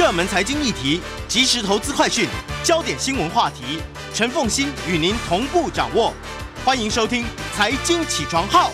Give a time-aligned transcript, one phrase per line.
[0.00, 2.26] 热门财经议题、即时投资快讯、
[2.64, 3.82] 焦点新闻话题，
[4.14, 6.10] 陈凤欣与您同步掌握。
[6.64, 8.70] 欢迎收听《财经起床号》。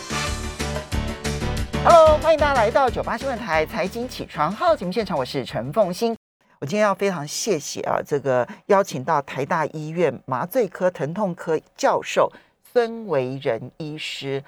[1.83, 6.17] Hello，欢迎大家来到九八新闻台《财经起床号》节目现场，我是陈凤欣。
[6.61, 12.31] 我今天要非常谢谢啊，这个邀请到台大医院麻醉科疼痛科教授
[12.73, 14.45] 孙维仁医师。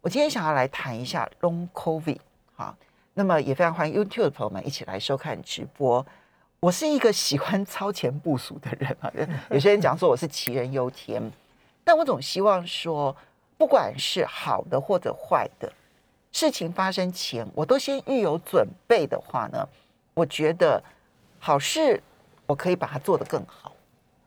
[0.00, 2.20] 我今天想要来谈一下 Long COVID。
[2.56, 2.74] 好，
[3.12, 6.06] 那么也非常欢迎 YouTube 的朋友们一起来收看直播。
[6.62, 9.12] 我是一个喜欢超前部署的人啊，
[9.50, 11.20] 有些人讲说我是杞人忧天，
[11.82, 13.14] 但我总希望说，
[13.58, 15.70] 不管是好的或者坏的
[16.30, 19.68] 事情发生前，我都先预有准备的话呢，
[20.14, 20.80] 我觉得
[21.40, 22.00] 好事
[22.46, 23.74] 我可以把它做得更好，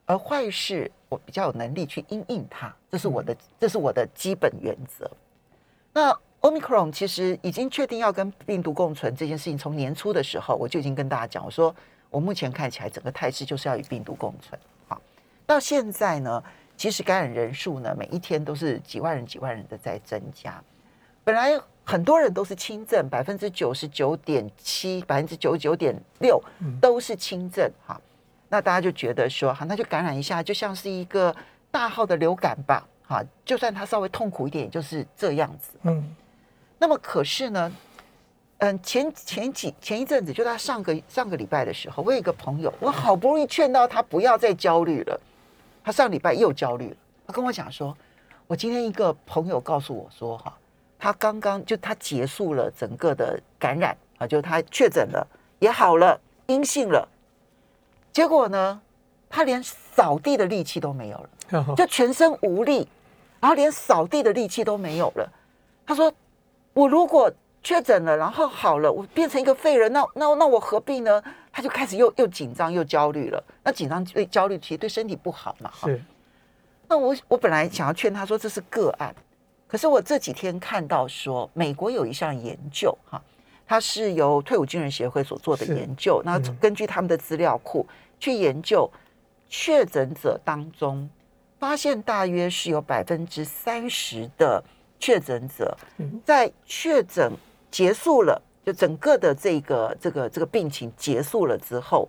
[0.05, 5.09] 而坏事我比较有能力去应应它，这是我的这是我的基本原则。
[5.93, 11.73] 那 Omicron 其实已经确定要跟病毒共存这件事情，从年初的时候我就已经跟大家讲，我说。
[12.15, 14.57] 我目前看起来，整个态势就是要与病毒共存。
[14.87, 15.01] 好，
[15.45, 16.41] 到现在呢，
[16.77, 20.63] 其实感染人数呢，每一天都是几万人、几万人的在增加。
[21.25, 26.41] 本来很多人都是轻症，百分之九十九点七、百分之九十九点六
[26.79, 27.69] 都是轻症。
[27.85, 27.99] 哈，
[28.47, 31.35] 那大家就觉得说，好，那就感染一下，就像是一个
[31.69, 32.87] 大号的流感吧。
[33.05, 35.71] 哈，就算他稍微痛苦一点，也就是这样子。
[35.81, 36.15] 嗯，
[36.79, 37.69] 那么可是呢？
[38.65, 45.21] 嗯，前前几前一阵子，就他上个上个礼拜的时候，我有一个朋友，我好不容易劝到他不要再焦虑了，
[45.83, 46.95] 他上礼拜又焦虑了。
[47.27, 47.95] 他跟我讲说，
[48.47, 50.57] 我今天一个朋友告诉我说，哈，
[50.97, 55.27] 他刚刚就他结束了整个的感染啊，就他确诊了，
[55.59, 57.07] 也好了，阴性了，
[58.11, 58.81] 结果呢，
[59.29, 61.17] 他连扫地的力气都没有
[61.51, 62.87] 了，就全身无力，
[63.39, 65.31] 然后连扫地的力气都没有了。
[65.85, 66.11] 他说，
[66.73, 67.31] 我如果
[67.65, 71.21] 确诊了，然后好了，我变成一个废人，那那那我何必呢？
[71.51, 73.43] 他就开始又又紧张又焦虑了。
[73.63, 75.71] 那紧张对焦虑其实对身体不好嘛。
[75.83, 75.99] 是。
[76.87, 79.15] 那我我本来想要劝他说这是个案，
[79.67, 83.19] 可是我这几天看到说美国有一项研究哈，
[83.65, 87.87] 它是由退伍军人协会所做的研究，那根据他们的资料库
[88.19, 88.87] 去研究
[89.49, 91.09] 确诊者当中，
[91.57, 94.63] 发现大约是有百分之三十的
[94.99, 95.75] 确诊者
[96.23, 97.33] 在确诊。
[97.75, 102.07] 结束了，就整个的这个这个这个病情结束了之后，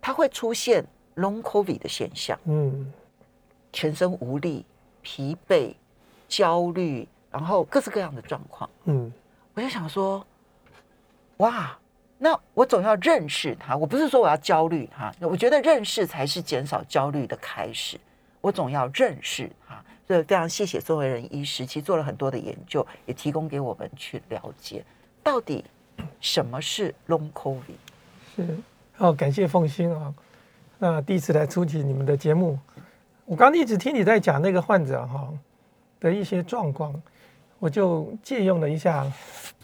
[0.00, 2.92] 它会出现 Long COVID 的现象，嗯，
[3.72, 4.64] 全身无力、
[5.02, 5.74] 疲惫、
[6.28, 9.12] 焦虑，然后各式各样的状况，嗯，
[9.54, 10.24] 我就想说，
[11.38, 11.76] 哇，
[12.16, 17.98] 那我总要认识它，我不是说我要焦虑它，我觉得认识才是减少焦虑的开始，
[18.40, 24.84] 我总要认识它，所以非常谢谢周维仁医师，其实做了很多的研究，也提供给我们去了解。
[25.22, 25.64] 到底
[26.20, 27.60] 什么是 Long COVID？
[28.34, 28.58] 是
[28.98, 30.14] 哦，感谢凤欣啊。
[30.78, 32.58] 那第一次来出席你们的节目，
[33.26, 35.28] 我刚刚一直听你在讲那个患者哈
[36.00, 36.94] 的一些状况，
[37.58, 39.10] 我就借用了一下，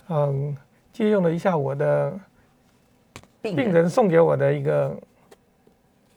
[0.09, 0.55] 嗯，
[0.93, 2.13] 借用了一下我的
[3.41, 4.95] 病人送给我的一个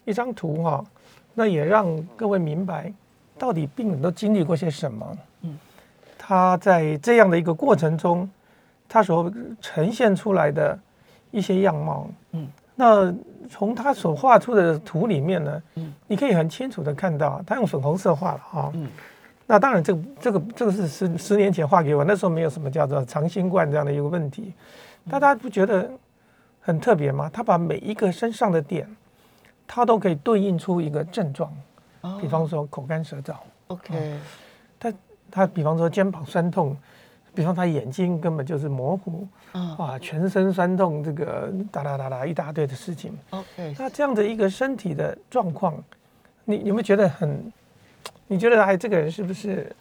[0.04, 0.84] 一张图哈，
[1.34, 2.94] 那也让各位明白
[3.38, 5.18] 到底病人都经历过些什么。
[5.42, 5.58] 嗯，
[6.18, 8.30] 他在这样的一个过程中。
[8.90, 10.78] 他所呈现出来的
[11.30, 13.14] 一些样貌，嗯，那
[13.48, 18.90] 从他所画出的图里面呢，嗯，你可以很清楚的看到，他用粉红色画了哈，嗯，
[19.46, 24.56] 那当然这个这个这个是十十年前画给我，那时候没有什么叫做长新冠这样的一个问题，
[25.08, 25.88] 大家不觉得
[26.60, 27.30] 很特别吗？
[27.32, 28.90] 他把每一个身上的点，
[29.68, 31.54] 他都可以对应出一个症状，
[32.20, 33.36] 比方说口干舌燥
[33.68, 34.20] ，OK，
[34.80, 34.94] 他
[35.30, 36.76] 他比方说肩膀酸痛。
[37.40, 39.26] 比方他眼睛根本就是模糊，
[39.78, 43.18] 哇，全身酸痛，这个哒哒哒哒一大堆的事情。
[43.30, 45.82] OK，那这样的一个身体的状况，
[46.44, 47.50] 你有没有觉得很？
[48.28, 49.74] 你觉得哎，这个人是不是？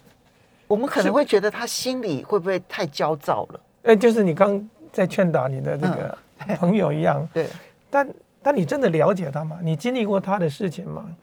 [0.69, 3.59] 我们可能会觉得他心里会不会太焦躁了？
[3.83, 6.17] 哎，就是你刚在劝导你的这个
[6.55, 7.27] 朋友一样。
[7.35, 7.45] 对。
[7.89, 8.09] 但
[8.41, 9.59] 但你真的了解他吗？
[9.61, 11.13] 你经历过他的事情吗？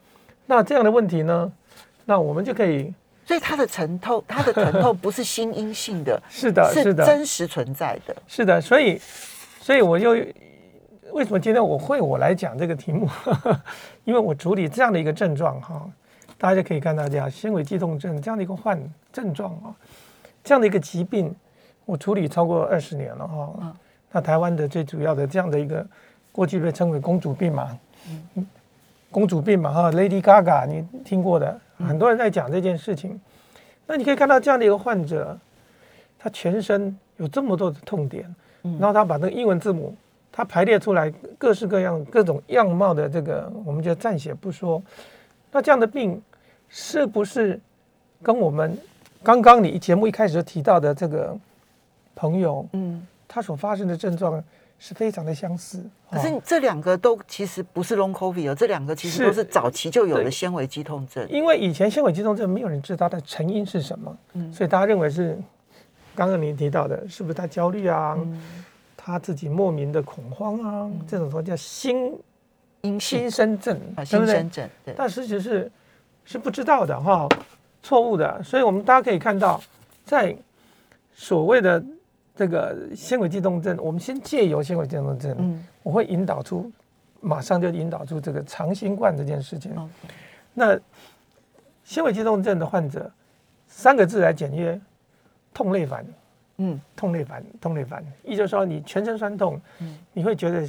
[0.45, 1.51] 那这样的问题呢？
[2.05, 2.93] 那我们就可以。
[3.27, 8.61] 所以它的疼痛，它的疼痛不是心因性的， 是的，是的真实存在的，是的。
[8.61, 8.97] 所以，
[9.59, 10.11] 所以我又
[11.11, 13.05] 为什么今天我会我来讲这个题目？
[14.05, 15.85] 因为我处理这样的一个症状哈，
[16.37, 18.81] 大家可以看到这样纤维肌痛症这样的一个患
[19.11, 19.75] 症状啊，
[20.41, 21.35] 这样的一个疾病，
[21.83, 23.75] 我处理超过二十年了哈。
[24.09, 25.85] 那台湾的最主要的这样的一个
[26.31, 27.77] 过去被称为公主病嘛，
[29.11, 31.59] 公主病嘛哈，Lady Gaga 你听过的。
[31.77, 33.19] 很多人在讲这件事情，
[33.85, 35.37] 那你可以看到这样的一个患者，
[36.17, 38.23] 他全身有这么多的痛点，
[38.63, 39.95] 然后他把那个英文字母，
[40.31, 44.81] 他排列出来各式各样各种样貌的这个，我们就暂且不说。
[45.51, 46.21] 那这样的病
[46.69, 47.59] 是不是
[48.21, 48.77] 跟我们
[49.23, 51.37] 刚刚你节目一开始提到的这个
[52.15, 54.43] 朋友，嗯，他所发生的症状
[54.79, 55.83] 是非常的相似？
[56.09, 61.27] 可是这两个都其实不是 Long COVID 哦，这两个其实都是早期就有的纤维肌痛症。
[61.29, 65.37] 因为以前纤维肌痛症没有人知道它的成因是什么，嗯，所以大家认为是
[66.15, 68.15] 刚刚您提到的，是不是他焦虑啊？
[68.17, 68.63] 嗯
[69.09, 72.13] 他自己莫名的恐慌啊，嗯、这种说叫心
[72.81, 74.49] 因心身症，对不对？
[74.83, 74.93] 对。
[74.97, 75.71] 但实际是
[76.25, 77.25] 是不知道的哈，
[77.81, 78.43] 错误的。
[78.43, 79.61] 所以我们大家可以看到，
[80.03, 80.35] 在
[81.13, 81.81] 所谓的
[82.37, 86.71] 这个纤维肌痛症，我们先借由纤维肌痛症，嗯，我会引导出，
[87.19, 89.73] 马上就引导出这个长新冠这件事情。
[89.75, 89.89] 嗯、
[90.53, 90.79] 那
[91.83, 93.11] 纤维肌痛症的患者，
[93.67, 94.79] 三个字来简约：
[95.53, 96.05] 痛累烦。
[96.59, 100.61] 嗯，痛累烦，痛累烦，意思就是说你全身酸痛，嗯，你会觉得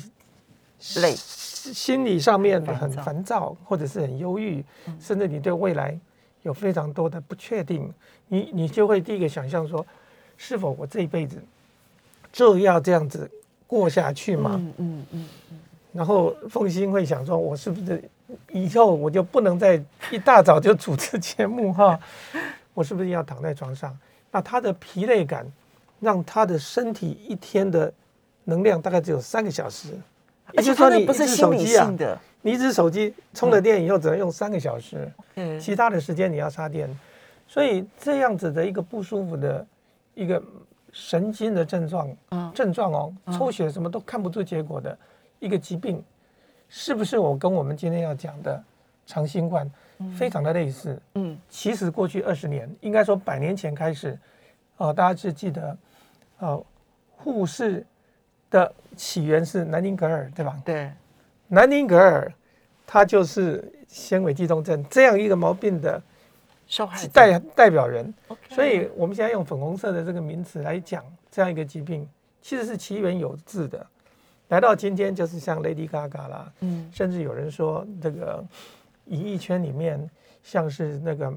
[0.97, 5.99] 累，心理上面很烦躁，或者是很忧郁，嗯，甚至你对未来
[6.43, 7.91] 有非常多的不确定，
[8.27, 9.85] 你你就会第一个想象说，
[10.37, 11.43] 是否我这一辈子
[12.33, 13.31] 就要这样子
[13.67, 14.53] 过下去嘛？
[14.55, 15.59] 嗯嗯嗯，嗯，
[15.93, 18.03] 然后凤欣会想说，我是不是
[18.53, 21.99] 以后我就不能再一大早就主持节目哈？
[22.75, 23.97] 我是不是要躺在床上？
[24.31, 25.47] 那他的疲累感。
[26.01, 27.93] 让他的身体一天的
[28.45, 29.89] 能量大概只有三个小时，
[30.57, 36.89] 而且说你不是心理性的，你一只手机充了电以后只能用三个小时，嗯，其他的时间你要插电，
[37.49, 39.67] 所以这样子的一个不舒服的
[40.15, 40.41] 一个
[40.93, 42.17] 神经的症状，
[42.55, 44.97] 症状哦，抽血什么都看不出结果的
[45.39, 46.03] 一个疾病，
[46.69, 48.63] 是不是我跟我们今天要讲的
[49.07, 49.71] 长新冠
[50.17, 51.01] 非常的类似？
[51.15, 54.19] 嗯，其实过去二十年，应该说百年前开始，
[54.77, 55.77] 哦，大家是记得。
[56.41, 56.65] 哦，
[57.17, 57.85] 护士
[58.49, 60.57] 的起源是南丁格尔，对吧？
[60.65, 60.89] 对，
[61.49, 62.33] 南丁格尔，
[62.87, 66.01] 他就是纤维肌痛症这样一个毛病的
[66.69, 68.15] 受害代代表人。
[68.51, 72.09] 所以我们现在用粉红色的这个名词来讲这样一个疾病，
[72.41, 73.85] 其实是其源有致的。
[74.49, 78.45] 来到今天，就是像 Lady Gaga 啦，嗯，甚至有人说这个
[79.07, 80.09] 演艺圈里面
[80.45, 81.33] 像是那个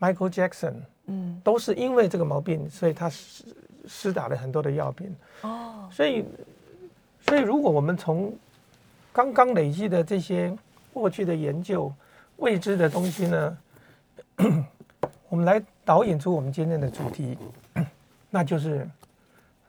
[0.00, 0.74] Michael Jackson，
[1.06, 3.44] 嗯，都是因为这个毛病，所以他施。
[3.90, 6.22] 施打了很多的药品哦，所以，
[7.26, 8.36] 所以如果我们从
[9.14, 10.54] 刚刚累积的这些
[10.92, 11.90] 过去的研究
[12.36, 13.58] 未知的东西呢，
[15.28, 17.36] 我们来导引出我们今天的主题，
[18.30, 18.88] 那就是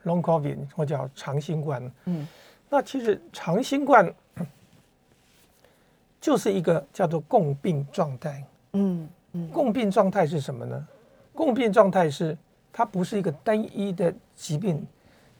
[0.04, 1.90] Long COVID 或叫长新冠。
[2.06, 2.26] 嗯，
[2.68, 4.12] 那其实长新冠
[6.20, 8.44] 就是一个叫做共病状态。
[8.72, 10.86] 嗯嗯，共病状态是什么呢？
[11.34, 12.36] 共病状态是。
[12.72, 14.86] 它不是一个单一的疾病，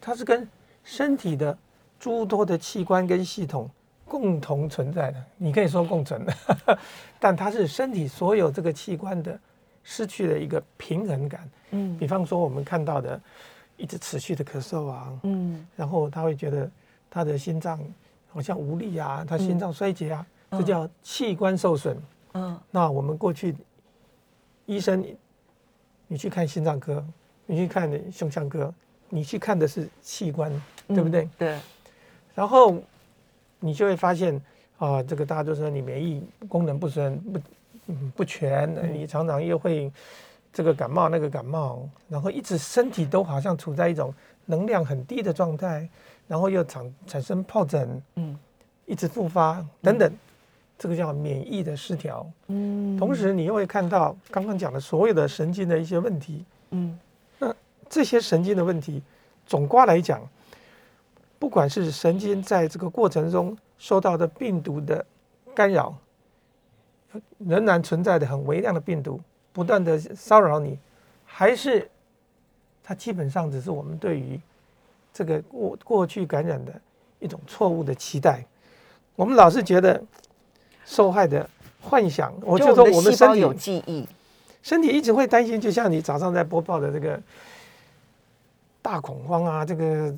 [0.00, 0.46] 它是跟
[0.82, 1.56] 身体的
[1.96, 3.70] 诸多的器官跟系统
[4.10, 5.24] 共同存在的。
[5.36, 6.34] 你可以说共存的，
[7.20, 9.38] 但它是身体所有这个器官的
[9.84, 11.48] 失去了一个平衡感。
[11.70, 13.20] 嗯，比方说我们看到的
[13.76, 16.68] 一直持续的咳嗽啊，嗯，然后他会觉得
[17.08, 17.78] 他的心脏
[18.28, 21.96] 好像无力啊，他心脏衰竭啊，嗯，这叫器官受损。
[22.34, 23.54] 嗯，那我们过去
[24.66, 25.04] 医生，
[26.08, 27.04] 你去看心脏科。
[27.46, 28.72] 你去看胸腔科，
[29.08, 30.52] 你去看的是器官，
[30.86, 31.28] 嗯、对不对？
[31.36, 31.58] 对。
[32.32, 32.80] 然后
[33.60, 34.34] 你就会发现
[34.78, 37.40] 啊、呃，这个大家都说你免疫功能不全不
[37.86, 39.92] 嗯不全，你常常又会
[40.52, 44.12] 这个感冒那个感冒，然后一直身体都好像处在一种
[44.46, 45.88] 能量很低的状态，
[46.26, 48.38] 然后又产产生疱疹，嗯，
[48.86, 50.12] 一直复发等等，
[50.78, 52.26] 这个叫免疫的失调。
[52.48, 52.96] 嗯。
[52.98, 56.98] 同时你又会看到刚刚讲的所有的神经的一些问题，嗯。
[57.92, 59.02] 这些神经的问题，
[59.48, 60.22] 总括来讲，
[61.40, 65.04] 不管是神经在这个过程中受到的病毒的
[65.54, 65.96] 干扰，
[67.38, 69.18] 仍然存在的很微量的病毒
[69.52, 70.78] 不断的骚扰你，
[71.24, 71.90] 还是
[72.84, 74.38] 它基本上只是我们对于
[75.12, 76.72] 这个过过去感染的
[77.18, 78.44] 一种错误的期待。
[79.16, 80.00] 我们老是觉得
[80.84, 81.48] 受害的
[81.80, 84.06] 幻想，我就说我们身体有记忆，
[84.62, 87.20] 身体一直会担心，就像你早上在播报的这个。
[88.82, 90.10] 大恐慌啊，这个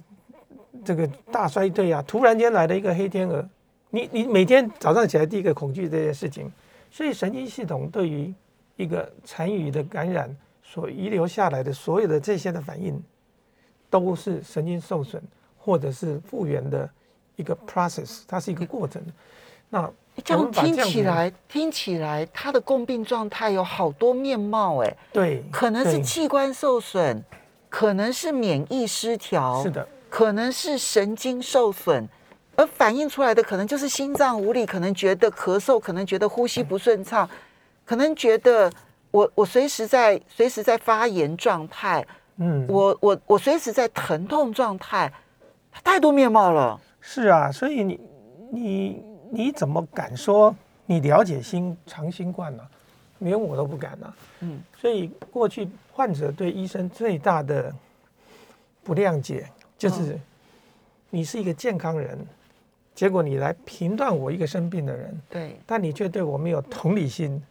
[0.85, 3.47] 这个大衰退啊，突然间来了一个黑天鹅，
[3.91, 6.51] 你你每天早上起来第一个恐惧这件事情，
[6.91, 8.33] 所以神经系统对于
[8.77, 13.03] 一个残余的感染所遗留下来的所有的这些的反应，
[13.91, 15.23] 都是神经受损
[15.59, 16.89] 或者是复原的
[17.37, 19.03] 一个 process，它是一个过程。
[19.69, 19.91] 那
[20.25, 27.23] 这样听起来听起来，它的共病状态有好多面貌哎，对，可能是器官受损。
[27.73, 32.07] 可能是免疫失调，是的，可能是神经受损，
[32.55, 37.27] 而反映出来的可能就是心脏无力，可能觉得咳嗽，可能觉得呼吸不顺畅，
[37.87, 38.71] 可能觉得
[39.11, 45.11] 我我随时在随时在发炎状态，嗯，我我我随时在疼痛状态，
[45.83, 46.79] 太多面貌了。
[47.01, 47.99] 是啊，所以你
[48.51, 50.55] 你你怎么敢说
[50.85, 52.63] 你了解新长新冠呢？
[53.21, 54.15] 连我都不敢呢。
[54.41, 57.75] 嗯，所以过去患者对医生最大的
[58.85, 59.49] 不谅解
[59.89, 60.19] 就是，
[61.11, 62.19] 你是一个健康人，
[62.95, 67.43] 结果你来评断我一个生病的人，对，但你却对我没有同理心，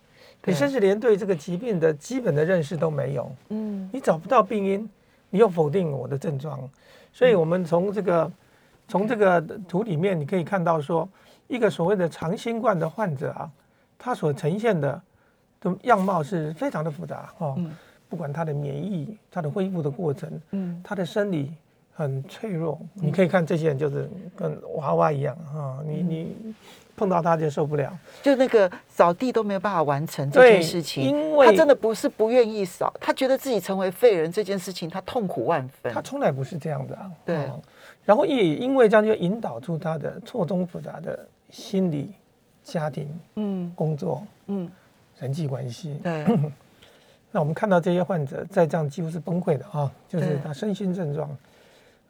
[0.46, 3.32] 你甚至连对这个疾病的基本的认识都没有。
[3.50, 4.90] 嗯，你找不到病因，
[5.30, 6.60] 你又否定我的症状，
[7.12, 8.32] 所以我们从这个
[8.88, 11.08] 从这个图里面你可以看到说，
[11.48, 13.50] 一个所谓的长新冠的患者啊，
[14.00, 15.02] 他所呈现的
[15.60, 17.60] 的样貌是非常的复杂哦。
[18.10, 21.54] 不管他的免疫、他的恢复的过程，嗯，他的生理
[21.94, 26.36] 很脆弱，嗯，你可以看这些人就是跟娃娃一样啊，你你
[26.96, 35.94] 碰到他就受不了，就那个扫地都没有办法完成这件事情，因为他真的不是不愿意扫，他觉得自己成为废人这件事情，他痛苦万分。
[35.94, 37.50] 他从来不是这样的啊，对，
[38.06, 42.14] 然后也因为这样就引导出他的错综复杂的心理、
[42.64, 44.70] 家庭、嗯、工作、嗯、
[45.20, 46.26] 人际关系，对。
[47.34, 51.30] 那我们看到这些患者在这样几乎是崩溃的啊，就是他身心症状。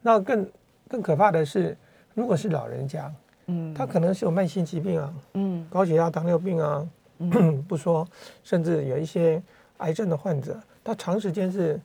[0.02, 0.50] 那更
[0.88, 1.78] 更可怕的是，
[2.14, 3.12] 如果是老人家，
[3.48, 6.88] 嗯，他可能是有慢性疾病啊，嗯，高血压、糖尿病啊，
[7.20, 8.08] 嗯， 不说，
[8.44, 9.42] 甚至有一些
[9.78, 11.80] 癌症的患者，他长时间是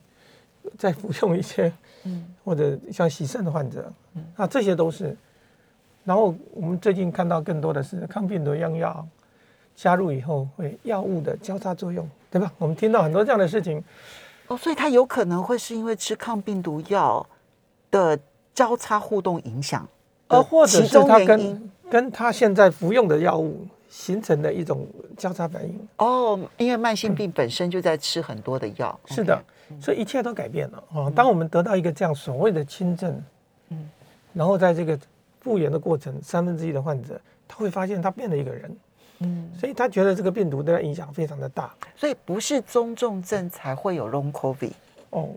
[0.77, 1.71] 在服用一些，
[2.03, 5.15] 嗯，或者像洗肾的患者，嗯，那这些都是。
[6.03, 9.07] 然后我们最近看到更多的是抗病毒用药。
[9.79, 12.51] 加入以后会药物的交叉作用，对吧？
[12.57, 13.79] 我们听到很多这样的事情，
[14.47, 17.23] 哦，所以他有可能会是因为吃抗病毒药
[17.97, 18.19] 的
[18.53, 19.87] 交叉互动影响，
[20.27, 24.85] 而或者是它跟跟他现在服用的药物形成的一种
[25.17, 25.87] 交叉反应。
[25.97, 29.41] 哦，因为慢性病本身就在吃很多的药，是的，
[29.81, 31.09] 所以一切都改变了啊！
[31.15, 33.23] 当我们得到一个这样所谓的轻症，
[33.69, 33.89] 嗯，
[34.33, 34.99] 然后在这个
[35.39, 38.77] 复原的过程，三分之一的患者他会发现他变了一个人。
[39.19, 44.73] 嗯，所以他觉得这个病毒对他影响非常的大，所以不是中重症才会有 long covid
[45.09, 45.29] 哦，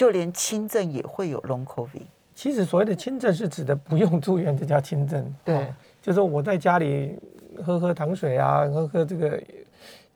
[0.00, 2.00] 就连轻症也会有 long covid。
[2.34, 5.34] 其实所谓的轻症是指的不用住院，这叫轻症。
[5.44, 5.66] 对，哦，
[6.00, 7.18] 就是说我在家里
[7.62, 9.38] 喝喝糖水啊，喝喝这个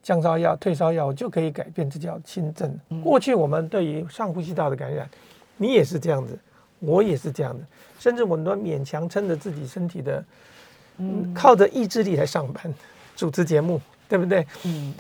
[0.03, 2.75] 降烧药、退烧药就可以改变，这叫轻症。
[2.89, 5.07] 嗯，过去我们对于上呼吸道的感染，
[5.59, 6.39] 你也是这样子，
[6.79, 7.63] 我也是这样的，
[7.99, 10.25] 甚至我们都勉强撑着自己身体的，
[10.97, 12.73] 嗯，靠着意志力来上班。
[13.15, 14.47] 主持节目，对不对？
[14.65, 14.95] 嗯，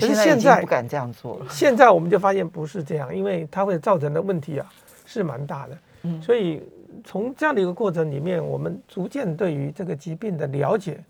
[0.00, 1.46] 我现在已经不敢这样做了。
[1.50, 4.66] 现在我们就发现不是这样，因为它会造成的问题啊
[5.04, 5.78] 是蛮大的。
[6.02, 6.62] 嗯，所以
[7.04, 11.02] 从这样的一个过程里面，我们逐渐对于这个疾病的了解，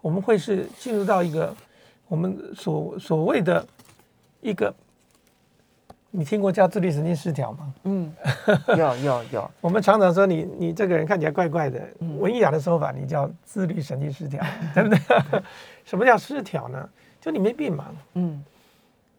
[0.00, 1.54] 我们会是进入到一个
[2.08, 3.66] 我们所所谓的
[4.40, 4.74] 一个。
[6.12, 7.72] 你听过叫自律神经失调吗？
[7.84, 8.12] 嗯，
[8.76, 9.50] 有有有。
[9.60, 11.80] 我们常常说你你这个人看起来怪怪的，
[12.18, 14.44] 文雅的说法，你叫自律神经失调，
[14.74, 14.98] 对不对？
[15.86, 16.88] 什么叫失调呢？
[17.20, 18.42] 就你没病嘛，嗯，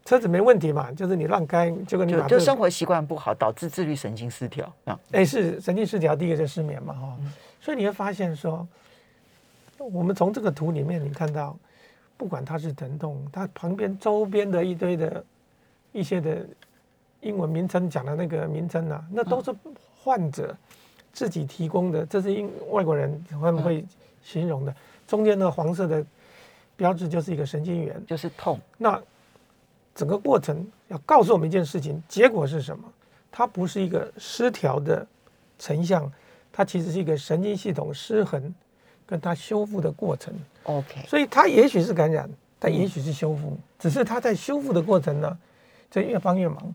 [0.04, 4.98] 车子没问题嘛，就是你乱开，就跟你、这个、就生活习惯不好导致自律神经失调啊。
[5.12, 7.32] 哎，是神经失调，第一个就是失眠嘛，哈、嗯。
[7.60, 8.66] 所以你会发现说，
[9.78, 11.56] 我们从这个图里面你看到，
[12.16, 15.24] 不管它是疼痛，它旁边周边的一堆的
[15.92, 16.46] 一些的。
[17.24, 19.54] 英文名称讲的那个名称啊，那都是
[20.02, 20.52] 患者
[21.12, 23.84] 自己提供的，这是英外国人他们会
[24.24, 24.74] 形容的。
[25.06, 26.04] 中间那个黄色的
[26.82, 28.58] 标志就是一个神经元，就是痛。
[28.76, 29.00] 那
[29.94, 32.92] 整个过程要告诉我们一件事情，结果是什么？
[33.30, 35.06] 它不是一个失调的
[35.60, 36.10] 成像，
[36.52, 38.52] 它其实是一个神经系统失衡
[39.06, 40.34] 跟它修复的过程。
[40.64, 45.38] OK，所以它也许是感染，但也许是修复，只是它在修复的过程呢，
[45.88, 46.74] 就越帮越忙。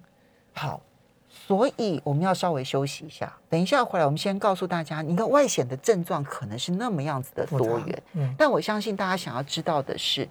[0.53, 0.81] 好，
[1.29, 3.31] 所以我们要稍微休息一下。
[3.49, 10.27] 等一下回来，我们先告诉大家，你看外显的症状可能是那么样子的多元，嗯，但我相信大家想要知道的是，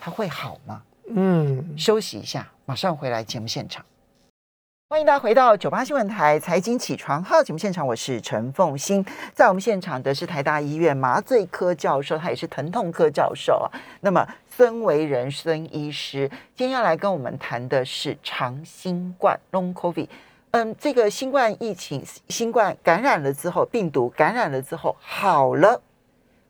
[0.00, 0.82] 它会好吗？
[1.12, 3.84] 嗯，休息一下，马上回来节目现场。
[4.92, 13.70] 欢迎大家回到九八新闻台财经起床号节目现场，我是陈凤欣，在我们现场的是台大医院麻醉科教授，他也是疼痛科教授啊。
[14.00, 20.08] 那么孙维仁孙医师今天要来跟我们谈的是长新冠 （Long COVID）。
[20.50, 25.80] 嗯，这个新冠疫情，新冠感染了之后，病毒感染了之后好了，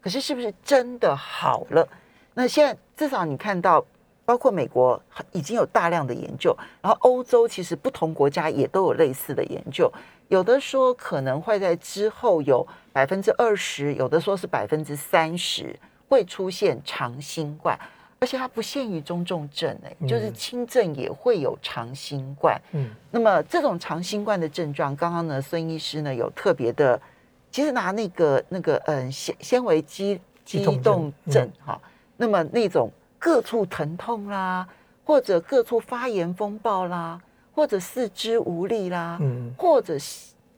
[0.01, 1.87] 可是是不是真的好了？
[2.33, 3.85] 那现在至少你看到。
[4.31, 9.93] 包括美国已经有大量的研究，然后欧洲其实不同国家也都有类似的研究。
[10.29, 15.77] 有的说可能会在之后有百分之二十，有的说是百分之三十
[16.09, 17.77] 会出现长新冠，
[18.21, 22.57] 而且它不限于中重症，哎，就是轻症也会有长新冠。
[22.71, 27.03] 嗯，那么这种长新冠的症状，刚刚呢孙医师呢有特别的，
[27.51, 31.81] 其实拿那个那个嗯纤纤维肌肌动症哈，
[32.17, 32.89] 那么那种
[33.21, 34.67] 各处疼痛啦，
[35.05, 37.21] 或者各处发炎风暴啦。
[37.53, 39.95] 或者四肢无力啦，嗯，或者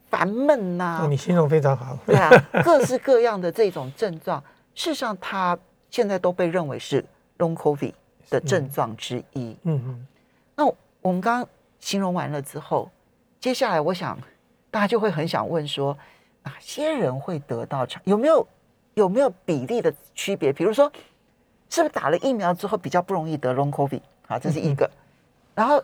[0.09, 1.99] 烦闷呐，你形容非常好。
[2.07, 2.31] 对啊，
[2.63, 4.41] 各式各样的这种症状，
[4.75, 5.59] 事实上它
[5.91, 7.05] 现在都被认为是
[7.39, 7.95] Long COVID
[8.29, 9.57] 的症状之一。
[9.63, 10.07] 嗯嗯。
[10.55, 10.67] 那
[11.01, 11.49] 我们刚刚
[11.81, 12.89] 形容完了之后，
[13.41, 14.17] 接下来我想
[14.71, 15.97] 大家就会很想问说，
[16.45, 18.01] 哪些人会得到长？
[18.05, 18.47] 有没有
[18.95, 20.53] 有没有比例的区别？
[20.53, 20.93] 比如说，
[21.73, 24.03] 是不是打了疫苗之后比较不容易得 Long COVID？
[24.27, 24.85] 好，这是一个。
[24.87, 24.99] 嗯、
[25.57, 25.83] 然后。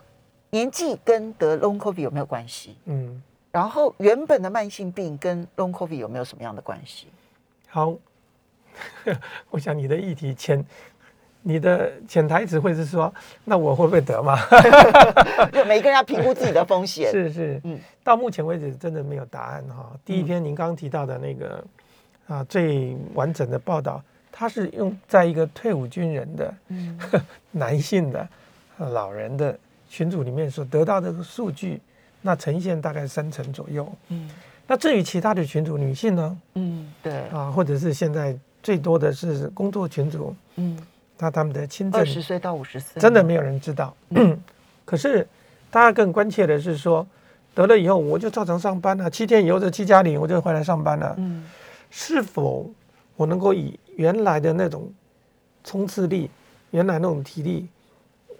[0.51, 2.75] 年纪跟得 Long COVID 有没有关系？
[2.85, 7.05] 嗯，然后原本的慢性病跟 Long COVID 有没有什么样的关系？
[7.67, 7.93] 好，
[9.51, 10.65] 我想你的议题潜，
[11.43, 13.13] 你的潜台词会是说，
[13.45, 14.39] 那我会不会得嘛？
[15.53, 17.09] 就每个人要评估自己的风险。
[17.13, 19.91] 是是，嗯，到目前为止真的没有答案哈。
[20.03, 21.63] 第一篇您刚刚提到的那个
[22.25, 26.99] 啊最完整的报道，它是用在一个退伍军人的，嗯，
[27.51, 28.27] 男性的，
[28.77, 29.57] 老人的。
[29.91, 31.81] 群组里面所得到的数据，
[32.21, 33.91] 那呈现大概三成左右。
[34.09, 34.29] 嗯，
[34.67, 36.37] 那至于其他的群组，女性呢？
[36.53, 40.35] 嗯，对啊，或者是现在最多的是工作群组。
[40.57, 40.79] 嗯，
[41.17, 43.91] 那他们的轻症二十岁到五十岁，真的没有人知道。
[44.09, 44.39] 嗯，
[44.85, 45.27] 可是
[45.71, 47.03] 大家更关切的是说，
[47.55, 51.15] 得了以后我就照常上班了，啊，七天以后的七加零我就回来上班了。
[51.17, 51.43] 嗯，
[51.89, 52.69] 是否
[53.15, 54.89] 我能够以原来的那种
[55.61, 56.31] 冲刺力，
[56.71, 57.67] 原来那种体力？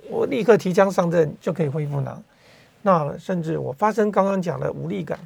[0.10, 2.24] 我立刻提枪上阵就可以恢复呢？
[2.82, 5.20] 那甚至我发生刚刚讲的无力感，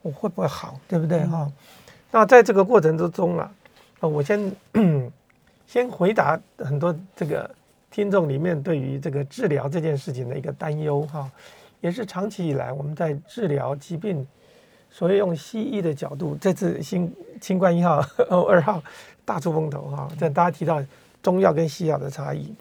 [0.00, 0.78] 我会不会好？
[0.86, 1.42] 对不对哈？
[1.42, 1.52] 嗯、
[2.12, 3.52] 那在这个过程之中啊，
[3.98, 4.52] 我先
[5.66, 7.50] 先回答很多这个
[7.90, 11.28] 听众里面对于这个治疗这件事情的一个担忧哈，
[11.80, 14.24] 也是长期以来我们在治疗疾病，
[14.94, 18.80] 所以用西医的角度，这次新新冠一号、二号
[19.24, 20.80] 大出风头哈，这大家提到
[21.20, 22.54] 中药跟西药的差异，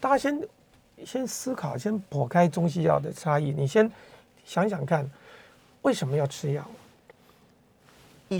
[0.00, 0.40] 大家先。
[1.04, 3.52] 先思考，先剖开中西药的差异。
[3.52, 3.88] 你先
[4.44, 5.08] 想想看，
[5.82, 6.68] 为什么要吃药？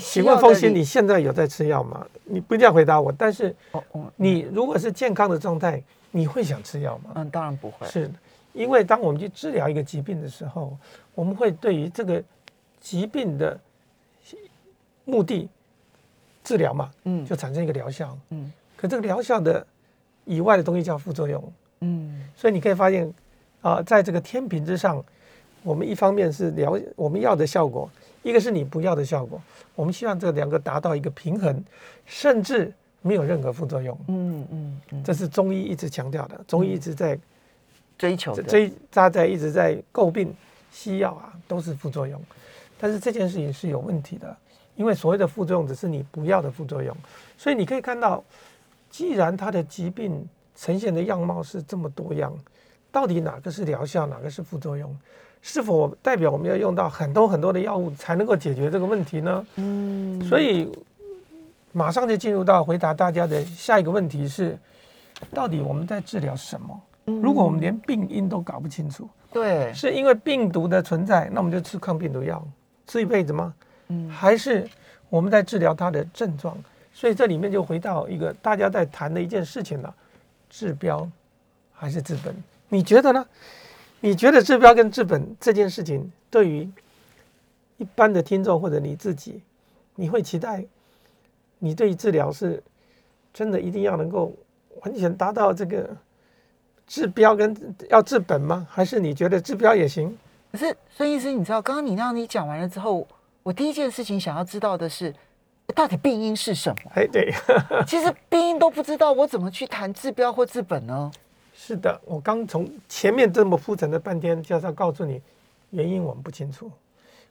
[0.00, 2.04] 请问风心，你现在有在吃药吗？
[2.24, 3.54] 你不一定要回答我，但是
[4.16, 7.12] 你如果是健康的状态，你会想吃药吗？
[7.14, 7.86] 嗯，当然不会。
[7.86, 8.10] 是，
[8.52, 10.76] 因为当我们去治疗一个疾病的时候，
[11.14, 12.20] 我们会对于这个
[12.80, 13.58] 疾病的
[15.04, 15.48] 目的
[16.44, 19.66] 治疗嘛，嗯，就产生一个疗效，嗯，可这个疗效的
[20.24, 21.52] 以外的东西叫副作用。
[21.80, 23.12] 嗯，所以你可以发现，
[23.60, 25.04] 啊，在这个天平之上，
[25.62, 27.90] 我们一方面是疗我们要的效果，
[28.22, 29.40] 一个是你不要的效果，
[29.74, 31.64] 我们希望这两个达到一个平衡，
[32.04, 33.96] 甚至没有任何副作用。
[34.08, 37.18] 嗯嗯嗯，这是中医一直强调的，中医一直在
[37.96, 40.34] 追求追扎在一直在诟病
[40.72, 42.20] 西药啊都是副作用，
[42.78, 44.36] 但是这件事情是有问题的，
[44.76, 46.96] 因为所谓的副作用只是你不要的副作用，
[47.36, 48.22] 所以你可以看到，
[48.90, 50.26] 既然它的疾病。
[50.60, 52.36] 呈现的样貌是这么多样，
[52.90, 54.92] 到底哪个是疗效，哪个是副作用？
[55.40, 59.46] 是否代表我们要用到很多很多的药物才能够解决这个问题呢？
[59.54, 60.68] 嗯，所以
[61.70, 64.58] 马上就进入到回答大家的下一个问题是：
[65.32, 66.82] 到底我们在治疗什么？
[67.04, 72.44] 如果我们连病因都搞不清楚，对，是因为病毒的存在，那我们就吃抗病毒药，
[72.88, 73.55] 吃一辈子吗？
[73.87, 74.68] 嗯，还是
[75.09, 76.59] 我们在治疗他的症状？
[76.92, 79.94] 所以这里面就回到一个大家在谈的一件事情了。
[80.51, 81.09] 治标
[81.72, 82.35] 还是治本？
[82.70, 83.24] 你觉得呢？
[84.01, 86.68] 你觉得治标跟治本这件事情，对于
[87.77, 89.42] 一般的听众或者你自己，
[89.94, 90.64] 你会期待
[91.59, 92.62] 你对于治疗是
[93.33, 94.33] 真的一定要能够
[94.83, 95.88] 完全达到这个
[96.87, 97.55] 治标跟
[97.90, 98.66] 要治本吗？
[98.70, 100.16] 还是你觉得治标也行？
[100.50, 103.06] 可是孙医师，你知道刚刚你让你讲完了之后，
[103.42, 105.14] 我第一件事情想要知道的是。
[105.74, 106.90] 到底病因是什么？
[106.94, 107.30] 哎，对，
[107.87, 111.12] 其实病因都不知道，我怎么去谈治标或治本呢？
[111.52, 115.20] 是的，我刚从前面这么铺陈了半天，就是要告诉你
[115.68, 116.70] 原因，我们不清楚。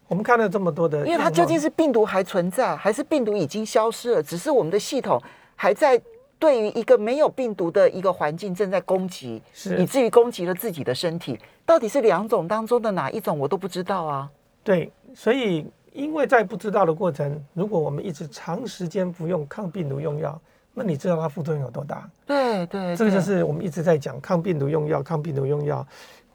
[0.08, 4.21] 我们看了这么多的，因为它究竟是病毒还存在，还是病毒已经消失了？
[4.21, 5.19] 只是我们的系统
[5.56, 5.99] 还在
[6.39, 11.39] 对于一个没有病毒的一个环境正在攻击，是以至于攻击了自己的身体。
[11.65, 14.30] 到底是两种当中的哪一种，我都不知道啊。
[14.63, 15.65] 对，所以。
[15.93, 20.39] 因为在不知道的过程，如果我们一直长时间服用抗病毒用药，
[20.76, 22.08] 那你知道它副作用有多大？
[22.23, 25.84] 对对，对，这个就是我们一直在讲抗病毒用药，抗病毒用药，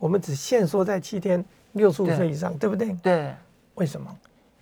[0.00, 2.96] 我们只限缩在七天六十五岁以上，对，对不对？
[3.00, 3.32] 对。
[3.76, 4.12] 为什么？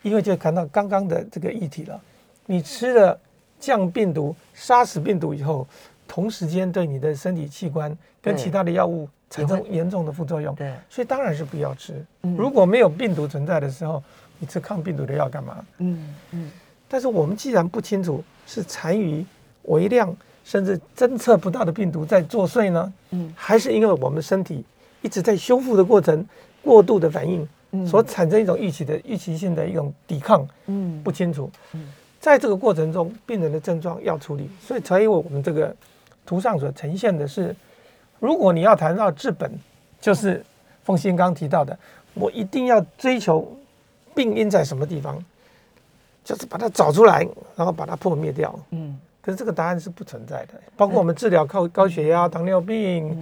[0.03, 1.99] 因为就谈到刚刚的这个议题了，
[2.45, 3.19] 你吃了
[3.61, 5.67] 降病毒、杀死病毒以后，
[6.09, 10.55] 同时间对你的身体器官跟其他的药物产生严重的副作用。
[10.55, 12.05] 对，所以当然是不要吃。
[12.37, 14.03] 如果没有病毒存在的时候，
[14.39, 15.65] 你吃抗病毒的药干嘛？
[15.79, 16.51] 嗯嗯。
[16.89, 19.25] 但是我们既然不清楚是残余、
[19.65, 22.93] 微量甚至侦测不到的病毒在作祟呢？
[23.11, 24.65] 嗯，还是因为我们身体
[25.03, 26.27] 一直在修复的过程，
[26.63, 27.47] 过度的反应。
[27.87, 31.87] 所产生一种预期的预期性的一种抵抗，嗯，不清楚，嗯，
[32.21, 35.75] 在这个过程中，病人的症状要处理，所以才有我们这个
[36.27, 37.57] 图上所呈现的是，
[38.19, 39.51] 如果你要谈到治本，
[40.01, 40.45] 就是
[40.85, 41.77] 凤仙刚提到的，
[42.13, 43.57] 我一定要追求
[44.15, 45.19] 病因在什么地方，
[46.23, 53.17] 就是把它找出来，然后把它破灭掉，嗯，可是这个答案是不存在的，包括我们治疗高高血压、糖尿病、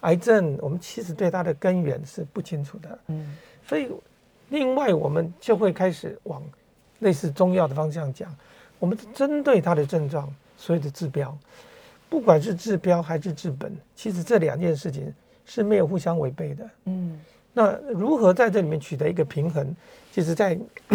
[0.00, 3.36] 癌症，我们其实对它的根源是不清楚的，嗯。
[3.66, 3.88] 所以，
[4.50, 6.42] 另外我们就会开始往
[7.04, 8.34] 类似中药的方向讲，
[8.80, 11.32] 我们针对它的症状，所谓的治标，
[12.08, 15.14] 不管是治标还是治本，其实这两件事情
[15.46, 16.68] 是没有互相违背的。
[16.86, 17.20] 嗯，
[17.52, 19.76] 那如何在这里面取得一个平衡？
[20.10, 20.58] 其实在，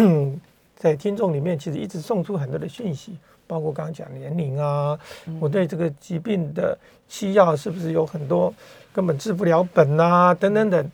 [0.76, 4.98] 在在听众里面，其实一直送出很多的讯息，包括刚刚讲年龄啊，
[5.40, 6.76] 我对这个疾病的
[7.08, 8.52] 西药是不是有很多
[8.92, 10.90] 根本治不了本啊，等等等。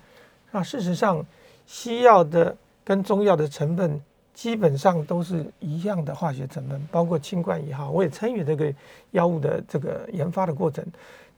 [0.53, 1.25] 那事实上。
[1.69, 4.01] 西药的跟中药的成分
[4.37, 8.71] 基本上都是一样的化学成分，包括清冠一号，我也参与这个
[9.13, 10.85] 药物的这个研发的过程，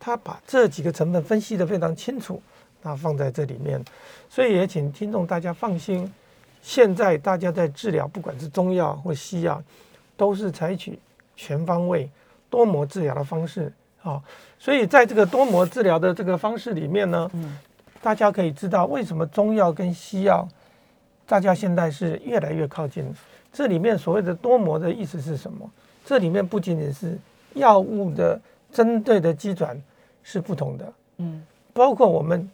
[0.00, 2.42] 他把这几个成分分析得非常清楚，
[2.82, 3.80] 那放在这里面，
[4.28, 6.12] 所以也请听众大家放心，
[6.60, 9.62] 现在大家在治疗，不管是中药或西药，
[10.16, 10.98] 都是采取
[11.36, 12.10] 全方位
[12.50, 14.20] 多模治疗的方式啊，
[14.58, 17.30] 所以在这个多模治疗的这个方式里面呢，
[18.02, 20.48] 大家可以知道为什么中药跟西药，
[21.28, 23.04] 大家现在是越来越靠近。
[23.52, 25.70] 这里面所谓的多模的意思是什么？
[26.04, 27.16] 这里面不仅仅是
[27.54, 28.40] 药物的
[28.72, 29.80] 针对的基转
[30.22, 32.50] 是不同的，嗯，包括我们。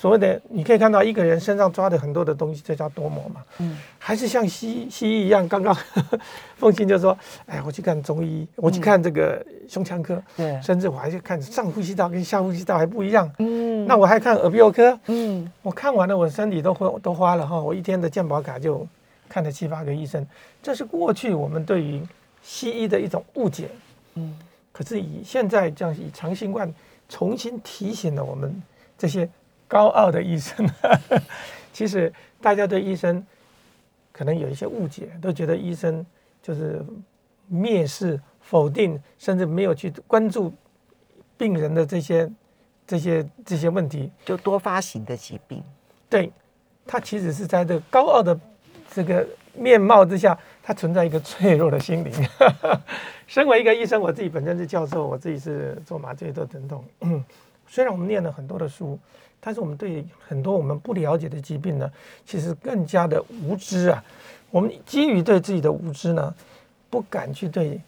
[0.00, 3.42] 所谓的，你可以看到一个人身上抓的很多的东西，这叫多模嘛。
[3.58, 5.76] 嗯，还是像西西医一样，刚刚
[6.56, 13.28] 凤馨就说：“哎，我去看中医，我去看这个胸腔科，对，甚至我还去看上呼吸道跟下呼吸道还不一样。
[13.40, 14.96] 嗯，那我还看耳鼻喉科。
[15.06, 18.86] 嗯，我看完了，我身体都花都花了哈，我一天的健保卡就
[19.28, 20.24] 看了七八个医生。
[20.62, 22.00] 这是过去我们对于
[22.40, 23.68] 西医的一种误解。
[24.14, 24.38] 嗯，
[24.70, 26.72] 可是以现在这样以长新冠
[27.08, 28.62] 重新提醒了我们
[28.96, 29.28] 这些。
[29.68, 30.66] 高傲的医生，
[31.74, 33.24] 其实大家对医生
[34.10, 36.04] 可能有一些误解，都觉得医生
[36.42, 36.82] 就是
[37.52, 40.50] 蔑视、否定，甚至没有去关注
[41.36, 42.28] 病人的这些、
[42.86, 44.10] 这些、这些问题。
[44.24, 45.62] 就多发型的疾病，
[46.08, 46.32] 对，
[46.86, 48.40] 他其实是在这个高傲的
[48.90, 52.12] 这个面貌之下，他存在一个脆弱的心灵。
[53.28, 56.82] 身为一个医生，我自己本身是教授，我自己是做麻醉做疼痛。
[57.68, 58.98] 虽然我们念了很多的书。
[59.40, 61.90] 但是我们对很多我们不了解的疾病呢，
[62.26, 64.04] 其实更加的无知啊。
[64.50, 66.34] 我们基于对自己的无知呢，
[66.90, 67.80] 不敢去对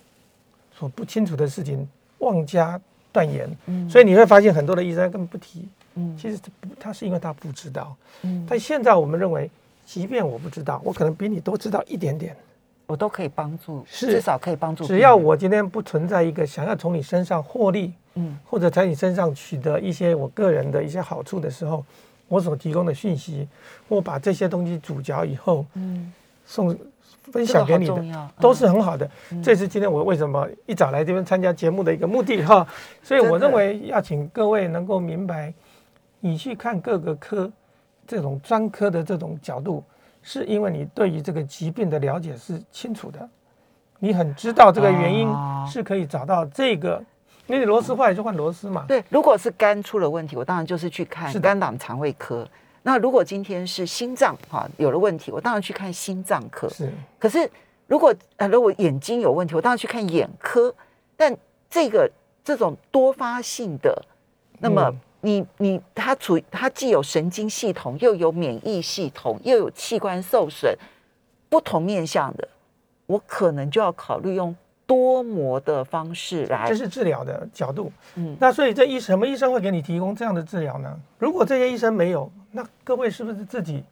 [0.77, 1.87] 所不清楚的事情
[2.19, 2.81] 妄加
[3.13, 3.51] 断言。
[3.67, 5.69] 嗯，所以你会发现很多的医生根本不提。
[5.95, 6.41] 嗯，其实
[6.79, 7.97] 他是因为他不知道。
[8.23, 9.51] 嗯，但现在我们认为，
[9.85, 12.37] 即便我不知道，我可能比你多知道一点点，
[12.87, 14.87] 我都可以帮助，至少可以帮助。
[14.87, 17.93] 只要我今天不存在一个想要从你身上获利。
[18.15, 21.85] 嗯，或者在你身上取得一些我个人的一些好处的时候，
[22.27, 23.49] 我所提供的讯息，
[23.87, 26.13] 我把这些东西煮嚼以后，嗯，
[26.45, 26.77] 送
[27.31, 29.09] 分享给你的，都是很好的。
[29.43, 32.67] 这是今天我为什么一早来这边参加节目的一个目的哈。
[33.03, 35.55] 所以我认为要请各位能够明白，
[36.19, 37.51] 你去看各个科
[38.09, 39.85] 这种专科的这种角度，
[40.23, 43.29] 是因为你对于这个疾病的了解是清楚的，
[44.01, 45.29] 你很知道这个原因
[45.69, 47.01] 是可以找到这个。
[47.51, 48.85] 因为螺丝坏就换螺丝嘛。
[48.87, 52.49] 对，如果是肝出了问题，我当然就是去看肝胆肠胃科。
[52.83, 56.69] 那如果今天是心脏哈有了问题，我当然去看心脏科。
[56.71, 56.91] 是。
[57.19, 57.51] 可是
[57.87, 60.75] 如果呃如果眼睛有问题，我当然去看眼科。
[61.17, 61.37] 但
[61.69, 62.11] 这个
[62.43, 64.03] 这种多发性的，
[64.61, 70.75] 那么你你它处它既有神经系统，又有免疫系统，又有器官受损，
[71.51, 72.49] 不同面向的，
[73.07, 74.57] 我可能就要考虑用。
[74.91, 77.93] 多模的方式来，这是治疗的角度。
[78.17, 80.99] 嗯，那所以这医什么医生会给你提供这样的治疗呢？
[81.17, 83.85] 如果这些医生没有，那各位是不是自己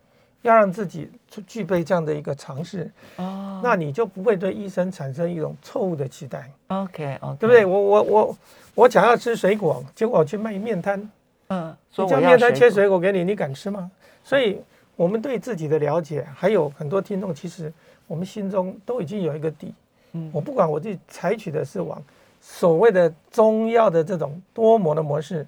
[0.42, 1.08] 要让自己
[1.46, 2.90] 具备这样的一个常识？
[3.14, 6.50] 哦，那你就不会对医生产生一种错误的期待。
[6.66, 7.64] OK，哦，对不对？
[7.64, 8.38] 我我我
[8.74, 11.08] 我想要吃水果，结果我去卖面摊，
[11.46, 13.88] 嗯，说面摊切水果给你，你敢吃吗？
[14.24, 14.60] 所以
[14.96, 17.72] 我们对自己的了解，还有很多听众，其实
[18.08, 19.72] 我们心中都已经有一个底。
[20.12, 22.02] 嗯，我不管我自己采取的是往
[22.40, 25.46] 所谓的中药的这种多模的模式，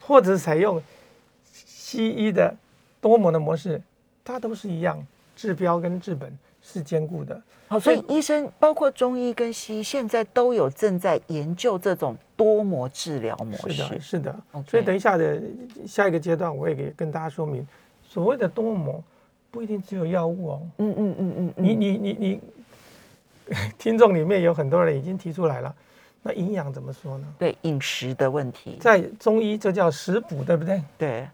[0.00, 0.80] 或者是采用
[1.54, 2.54] 西医的
[3.00, 3.80] 多模的模式，
[4.24, 5.04] 它都是一样，
[5.36, 7.40] 治标跟治本是兼顾的。
[7.68, 13.72] 好，所以医生包括中医跟西医现在都有正在研究这种多模治疗模式。
[13.74, 14.36] 是的，是的。
[14.66, 15.40] 所以等一下的
[15.86, 17.64] 下一个阶段，我也可以跟大家说明，
[18.02, 19.00] 所谓的多模
[19.52, 20.62] 不一定只有药物哦。
[20.78, 21.54] 嗯嗯嗯嗯。
[21.56, 22.40] 你你你你，
[23.78, 25.74] 听众里面有很多人已经提出来了，
[26.22, 27.26] 那营养怎么说呢？
[27.38, 30.82] 对，饮食的问题，在中医这叫食补，对不对？
[30.96, 31.28] 对，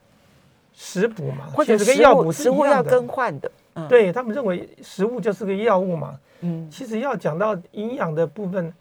[0.75, 3.51] 食补嘛，或者跟药补食物要更换的。
[3.75, 6.19] 嗯、对他们认为食物就是个药物嘛。
[6.41, 8.73] 嗯，其实要讲到营养的部分，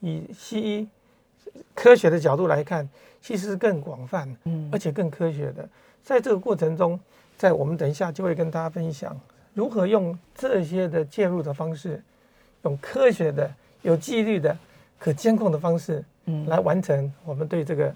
[0.00, 0.88] 以西医
[1.74, 2.88] 科学的角度来看，
[3.20, 5.68] 其实是更广泛，嗯，而且更科学的。
[6.02, 6.98] 在这个过程中，
[7.36, 9.18] 在我们等一下就会跟大家分享
[9.54, 12.02] 如何用这些的介入的方式，
[12.62, 13.50] 用科学的、
[13.82, 14.56] 有纪律的、
[14.98, 17.94] 可监控的方式，嗯，来完成我们对这个，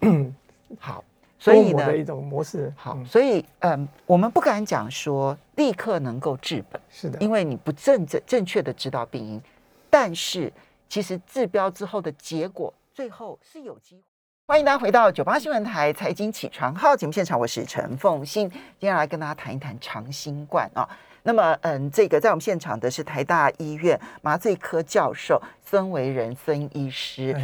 [0.00, 0.34] 嗯，
[0.78, 1.04] 好。
[1.40, 9.40] 所以呢，的一种模式好，所以嗯，我们不敢讲说立刻能够治本，是的，因为你不正正正确的知道病因，
[9.88, 10.52] 但是
[10.88, 14.02] 其实治标之后的结果，最后是有机会。
[14.48, 20.88] 欢迎大家回到九八新闻台财经起床号节目现场，我是陈凤馨，接下来跟大家谈一谈长新冠啊。
[21.28, 27.36] 那么，嗯，这个在我们现场的是台大医院麻醉科教授孙维仁孙医师，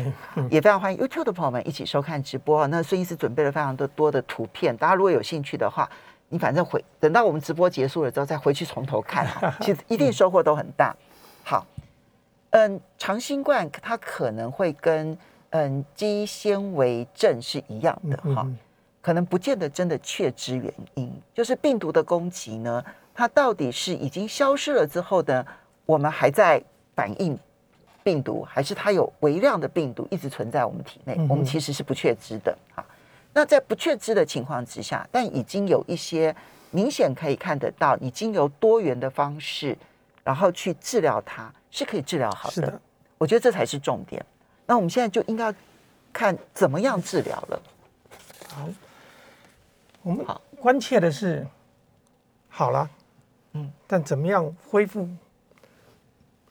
[0.49, 2.67] 也非常欢迎 YouTube 的朋友们一起收看直播。
[2.69, 5.87] 那孙医师准备了非常多多的图片，大家如果有兴趣的话，
[6.31, 9.27] 你反正回等到我们直播结束了之后再回去从头看，
[9.61, 10.97] 其实一定收获都很大。
[11.43, 11.67] 好，
[12.53, 15.15] 嗯，长新冠它可能会跟
[15.51, 18.49] 嗯肌纤维症是一样的哈，
[19.03, 22.83] 可能不见得真的确知原因，就是病毒的攻击呢。
[23.15, 25.47] 它到底是已经消失了之后呢，
[25.87, 26.61] 我们还在
[26.97, 27.39] 反应
[28.03, 31.15] 病毒，还是它有微量的病毒一直存在我们体内？
[31.29, 32.85] 我们其实是不确知的啊。
[33.33, 36.35] 那在不确知的情况之下，但已经有一些
[36.71, 39.77] 明显可以看得到，已经由多元的方式，
[40.23, 42.63] 然后去治疗它，是可以治疗好的。
[42.63, 42.81] 的，
[43.17, 44.25] 我觉得这才是重点。
[44.67, 45.55] 那我们现在就应该
[46.13, 47.63] 看怎么样治疗了。
[48.49, 48.69] 好，
[50.03, 51.47] 我们好关切的是，
[52.49, 52.89] 好了。
[53.55, 55.09] 嗯，但怎么样恢复？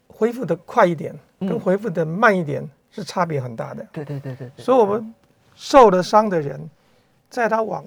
[0.08, 3.86] 恢复的快一点，跟恢复的慢一点是差别很大的。
[3.92, 4.50] 对对对对。
[4.58, 5.14] 所以，我们
[5.56, 6.70] 受了伤的人，
[7.32, 7.84] 在他往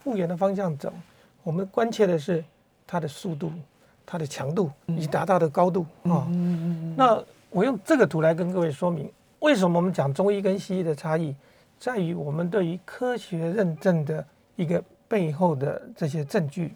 [0.00, 0.92] 复原的方向走，
[1.44, 2.44] 我们关切的是
[2.88, 3.52] 他的速度、
[4.04, 6.26] 他的强度以及达到的高度啊。
[6.96, 11.34] 那我用这个图来跟各位说明，为什么我们讲中医跟西医的差异，
[11.78, 16.74] 在于我们对于科学认证的一个背后的这些证据。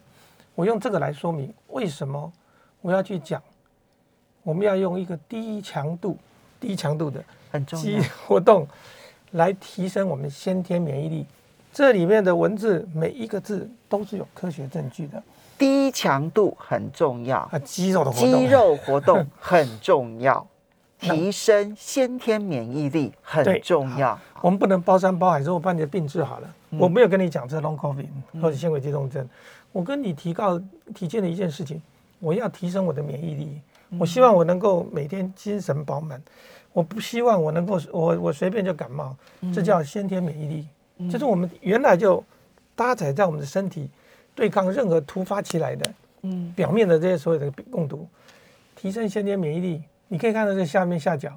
[0.55, 2.33] 我用这个来说明为什么
[2.81, 3.43] 我要去讲，
[4.43, 6.17] 我们要用一个低强度、
[6.61, 7.23] 低强度的
[7.67, 8.67] 肌活动
[9.33, 11.27] 来提升我们先天免疫力。
[11.73, 15.23] 这里面的文字每一个字都是有科学证据的。
[15.59, 20.47] 低强度很重要啊，肌肉的活动，肌肉活动很重要，
[21.01, 24.19] 提升先天免疫力很重要。
[24.43, 28.07] 我们不能包山包海说我把你的病治好了，嗯、我没有跟你讲这 long covid
[28.43, 29.29] 或者纤维肌痛症。
[29.75, 30.57] 我跟你提告
[30.95, 31.83] 提荐的一件事情，
[32.21, 33.61] 我要提升我的免疫力。
[33.99, 36.23] 我希望我能够每天精神饱满。
[36.73, 39.17] 我不希望我能够我我随便就感冒，
[39.53, 41.09] 这叫先天免疫力。
[41.11, 42.23] 这是我们原来就
[42.77, 43.91] 搭载在我们的身体，
[44.33, 45.91] 对抗任何突发起来的，
[46.55, 48.07] 表面的这些所有的病毒，
[48.77, 49.83] 提升先天免疫力。
[50.07, 51.37] 你可以看到这下面下角，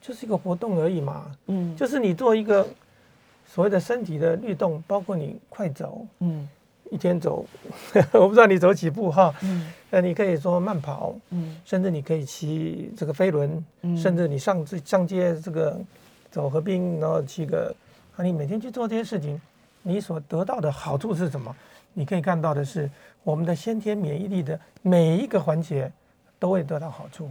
[0.00, 1.30] 就是一个活动而已嘛。
[1.46, 2.66] 嗯，就是你做一个
[3.46, 6.48] 所谓的身体的律动，包括你快走，嗯。
[6.90, 7.44] 一天走，
[8.12, 9.34] 我不知道你走几步哈。
[9.42, 9.72] 嗯。
[9.90, 11.14] 那你可以说慢跑。
[11.30, 11.56] 嗯。
[11.64, 13.64] 甚至你可以骑这个飞轮。
[13.82, 13.96] 嗯。
[13.96, 15.78] 甚至你上上街这个
[16.30, 17.74] 走河滨，然后骑个
[18.16, 19.40] 啊，你每天去做这些事情，
[19.82, 21.54] 你所得到的好处是什么？
[21.94, 22.90] 你可以看到的是，
[23.22, 25.90] 我们的先天免疫力的每一个环节
[26.38, 27.30] 都会得到好处。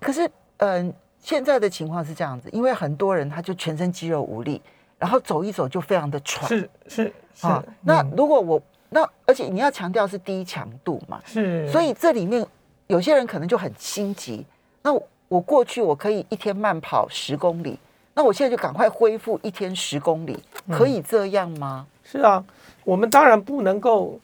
[0.00, 0.26] 可是，
[0.58, 4.60] 嗯、呃，现在的情况是这样子，因为很多人他就全身肌肉无力。
[4.98, 7.62] 然后走一走就非常的喘，是是是、啊。
[7.82, 11.70] 那如果我那而且你要强调是低强度嘛，是。
[11.70, 12.44] 所以这里面
[12.88, 14.44] 有些人可能就很心急。
[14.82, 17.78] 那我，我过去我可以一天慢跑十公里，
[18.14, 21.86] 那我现在就赶快恢复一天十公里，可以这样吗？
[22.02, 22.42] 是啊，
[22.82, 24.18] 我们当然不能够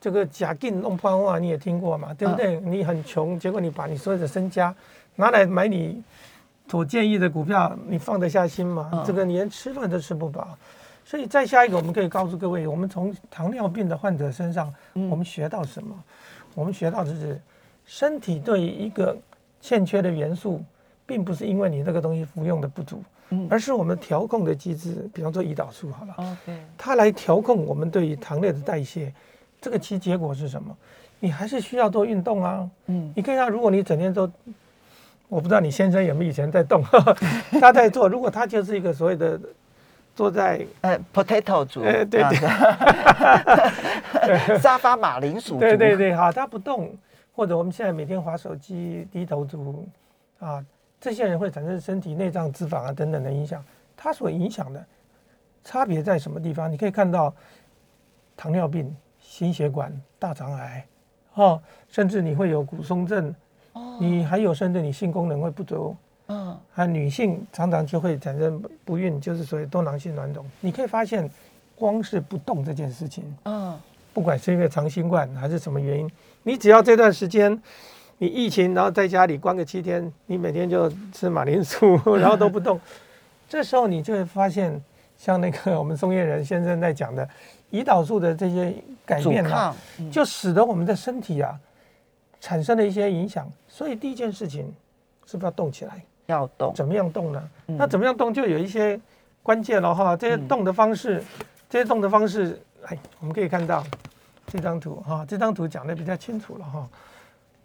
[0.00, 2.56] 这个假定弄破话，你也听过嘛，对不对？
[2.56, 4.74] 嗯、你很穷，结果你把你所有的身家
[5.16, 6.02] 拿来买你。
[6.68, 8.88] 所建议的股票，你放得下心吗？
[8.90, 10.56] 哦、这个你连吃饭都吃不饱。
[11.04, 15.94] 所以再下一个，我们可以告诉各位，我们从糖尿病的患者身上，嗯、我们学到什么？
[16.54, 17.40] 我们学到的是，
[17.84, 19.16] 身体对于一个
[19.60, 20.62] 欠缺的元素，
[21.04, 26.38] 并不是因为你那个东西服用的不足，嗯、而是我们调控的机制，比方说胰岛素好了.
[26.78, 29.12] 它来调控我们对于糖类的代谢。
[29.60, 30.76] 这个其结果是什么？
[31.20, 32.70] 你还是需要做运动啊。
[32.86, 34.30] 嗯，你可以看，如果你整天都，
[35.28, 36.82] 我不知道你先生有没有以前在动，
[37.60, 39.40] 他在做，如果他就是一个所谓的。
[40.14, 42.22] 坐在呃，potato 族，对对
[44.22, 46.94] 对， 沙发马铃薯，对对对，好，他不动，
[47.34, 49.88] 或者我们现在每天滑手机低头族，
[50.38, 50.64] 啊，
[51.00, 53.64] 这些人会产生身体内脏脂肪啊等等的影响。
[53.96, 54.84] 它所影响的
[55.62, 56.70] 差别在什么地方？
[56.70, 57.32] 你可以看到
[58.36, 60.84] 糖尿病、心血管、大肠癌，
[61.34, 63.34] 哦，甚至你会有骨松症，
[63.72, 65.96] 哦，你还有甚至你性功能会不足。
[66.32, 70.44] 嗯，啊，女性常常就会产生不孕，就是所谓多囊性卵肿。
[70.60, 71.30] 你可以发现，
[71.76, 73.78] 光是不动这件事情，嗯，
[74.14, 76.10] 不管是因为长新冠还是什么原因，
[76.42, 77.60] 你只要这段时间
[78.16, 82.80] 你疫情，然后在家里关个七天，你每天就吃马铃薯， 然后都不动，
[83.48, 84.80] 这时候你就会发现，
[85.18, 87.28] 像那个我们松叶人先生在讲的，
[87.70, 89.76] 胰岛素的这些改变啊，
[90.10, 91.58] 就使得我们的身体啊
[92.40, 93.50] 产生了一些影响。
[93.68, 94.72] 所以第一件事情
[95.26, 96.02] 是不是要动起来？
[96.26, 97.42] 要动，怎么样动呢？
[97.66, 98.98] 嗯、那怎么样动就有一些
[99.42, 100.16] 关键了哈。
[100.16, 103.84] 这些动的方式，嗯、这些动的方式，哎，我们可以看到
[104.46, 105.24] 这张图哈。
[105.28, 106.88] 这张图讲的比较清楚了哈。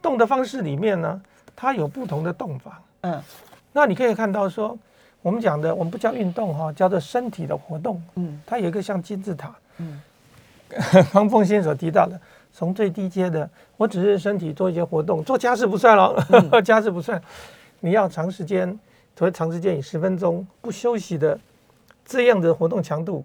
[0.02, 1.22] 动的方式里面呢，
[1.56, 2.82] 它有不同的动法。
[3.02, 3.22] 嗯，
[3.74, 4.78] 那你可以看到说，
[5.22, 8.02] 我们讲的，我们不叫运动哈，叫做身体的活动。
[8.16, 9.54] 嗯，它有一个像金字塔。
[9.78, 10.02] 嗯，
[11.12, 12.20] 方凤馨所提到的，
[12.52, 17.22] 从最低阶的，我只是身体做一些活动，做家事不算了，嗯、 家事不算。
[17.80, 18.68] 你要长时间，
[19.16, 21.40] 所谓长时间以十分钟不休息的
[22.06, 23.24] 这样的活动强度，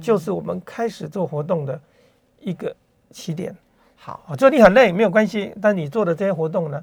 [0.00, 1.80] 就是我们开始做活动的
[2.40, 2.74] 一个
[3.10, 3.54] 起点。
[3.96, 6.82] 好啊，做你很累没有关系，但你做的这些活动呢，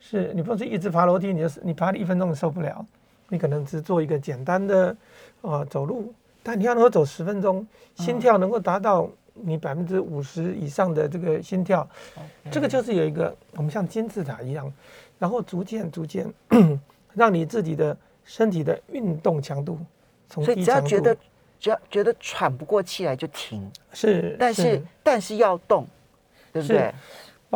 [0.00, 2.84] 是你不是一直爬楼梯，你就是你爬了一分钟受不了，
[3.28, 4.96] 你可能只做一个简单的
[5.42, 7.66] 啊走路，但你要能够走十分钟，
[7.96, 11.86] 心跳能够达到你百分之五十以上的这个心跳，
[12.50, 14.72] 这个就是有一个我们像金字塔一样。
[15.18, 16.32] 然后逐渐逐渐，
[17.14, 19.78] 让你自己的身体的运动强度
[20.28, 21.16] 从低强度，所以只要觉得
[21.58, 24.82] 只要觉得喘不过气来就停，是，但是，是。
[25.02, 25.86] 但是要动，
[26.52, 26.92] 对不对？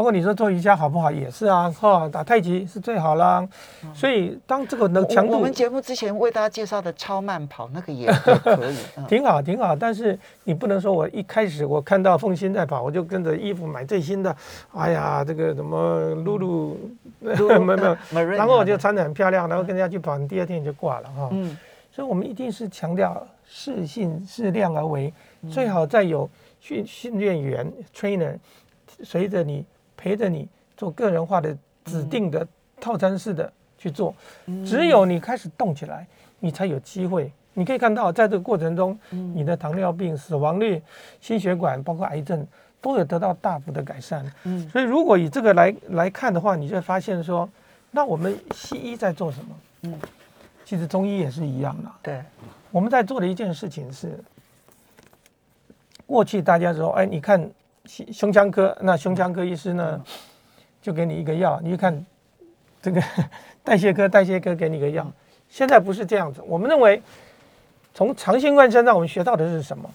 [0.00, 3.46] 包括你说做瑜伽好不好也是啊，哈，打太极是最好啦。
[3.84, 8.32] 嗯、所以当这个能强度，我们节目之前为大家介绍的超慢跑那个也可
[8.64, 9.76] 以， 嗯、挺好挺好。
[9.76, 14.34] 但是你不能说我一开始我看到凤新在跑，我就跟着衣服买最新的，
[14.72, 16.78] 哎呀，这个什么露露，
[17.20, 21.28] 没有没有，然后我就穿得很漂亮，然后跟人家去跑，你第二天你就挂了哈。
[21.32, 21.54] 嗯，
[21.92, 25.12] 所以我们一定是强调适性适量而为，
[25.52, 26.26] 最好再有
[26.58, 28.34] 训训练员 trainer
[29.02, 29.62] 随着你。
[30.00, 32.46] 陪着你做个人化的指定的
[32.80, 34.14] 套餐式的去做，
[34.64, 36.06] 只有你开始动起来，
[36.38, 37.30] 你才有机会。
[37.52, 40.80] 你可以看到，在这个过程中，你的糖尿病死亡率、
[41.20, 42.46] 心血管包括癌症
[42.80, 44.24] 都有得到大幅的改善。
[44.72, 47.46] 所以如果以这个来来看的话，你就会发现说，
[47.90, 49.54] 那我们西医在做什么？
[49.82, 50.00] 嗯，
[50.64, 51.90] 其实中医也是一样的。
[52.02, 52.24] 对，
[52.70, 54.18] 我们在做的一件事情是，
[56.06, 57.50] 过去大家说，哎，你看。
[57.86, 60.04] 胸腔科，那胸腔科医师呢，
[60.82, 62.06] 就给你一个药，你去看
[62.82, 63.02] 这个
[63.64, 65.10] 代谢科，代谢科给你一个药。
[65.48, 67.02] 现在不是这样子，我们认为
[67.92, 69.90] 从长新冠身上我们学到的是什么？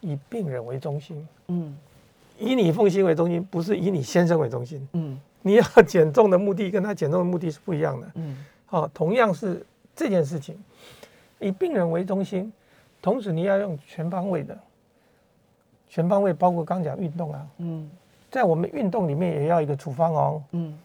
[0.00, 1.76] 以病人为中心，嗯，
[2.38, 9.62] 以你奉心为中心，不是以你先生为中心，嗯，你要减重的目的跟他减重的目的是不一样的，嗯，好，同样是
[9.94, 10.56] 这件事情，
[11.38, 12.50] 以病人为中心，
[13.02, 14.58] 同时你要用全方位的。
[15.90, 17.90] 全方位包括刚讲运动啊，嗯，
[18.30, 20.78] 在我们运动里面也要一个处方哦，嗯，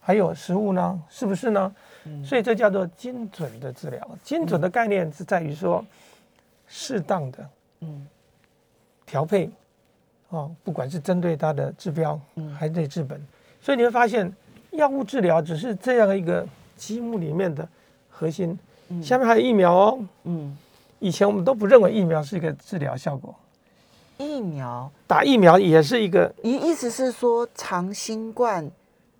[0.00, 1.74] 还有食物呢，是不是呢？
[2.04, 4.08] 嗯，所以这叫做精准的治疗。
[4.24, 5.84] 精准的概念是在于说，
[6.66, 7.48] 适当的，
[7.82, 8.06] 嗯，
[9.06, 9.48] 调配，
[10.30, 13.24] 哦，不管是针对它的治标，嗯，还是对治本。
[13.62, 14.32] 所以你会发现，
[14.72, 16.44] 药物治疗只是这样一个
[16.76, 17.68] 积木里面的
[18.10, 18.58] 核心，
[19.00, 20.58] 下面还有疫苗哦，嗯，
[20.98, 23.32] 以前我们都不认为疫苗是一个治疗效果。
[24.18, 28.68] 疫苗打疫苗也是一个，意意思是说长新冠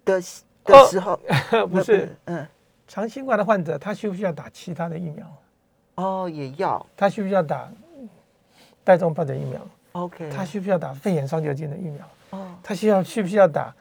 [0.04, 0.20] 的
[0.64, 1.18] 的时候，
[1.52, 2.46] 哦、不是，嗯，
[2.86, 5.26] 长新冠的患者他需不需要打其他的疫苗？
[5.94, 6.84] 哦，也要。
[6.96, 7.68] 他需不需要打
[8.84, 9.60] 带状疱疹疫苗
[9.92, 10.30] ？OK。
[10.30, 12.04] 他需不需要打肺炎双球菌的疫苗？
[12.30, 12.46] 哦。
[12.62, 13.74] 他需要需不需要打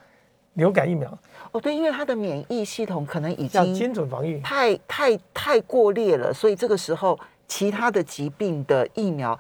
[0.53, 1.15] 流感疫苗？
[1.51, 9.38] 哦，对，因为他的免疫系统可能已经要精准防御，太太太过烈了，所以这个时候其他的疾病的疫苗，